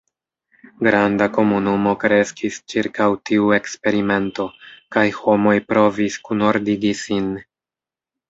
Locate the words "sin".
7.05-7.29